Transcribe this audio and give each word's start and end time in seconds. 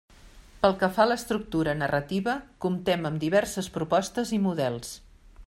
Pel 0.61 0.71
que 0.83 0.87
fa 0.95 1.03
a 1.03 1.09
l'estructura 1.11 1.75
narrativa, 1.81 2.35
comptem 2.67 3.07
amb 3.11 3.23
diverses 3.27 3.71
propostes 3.77 4.35
i 4.41 4.43
models. 4.49 4.99